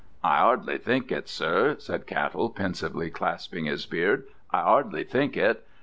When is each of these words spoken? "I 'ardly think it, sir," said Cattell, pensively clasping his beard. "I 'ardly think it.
"I 0.23 0.39
'ardly 0.39 0.79
think 0.79 1.11
it, 1.11 1.29
sir," 1.29 1.75
said 1.77 2.07
Cattell, 2.07 2.49
pensively 2.49 3.11
clasping 3.11 3.65
his 3.65 3.85
beard. 3.85 4.23
"I 4.49 4.61
'ardly 4.61 5.03
think 5.03 5.37
it. 5.37 5.63